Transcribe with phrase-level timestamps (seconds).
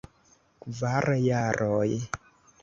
[0.63, 1.87] Kvar jaroj.